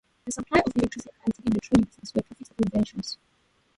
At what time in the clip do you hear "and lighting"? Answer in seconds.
1.23-1.45